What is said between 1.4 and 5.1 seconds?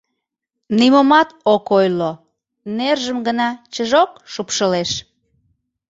ок ойло, нержым гына чыжок шупшылеш.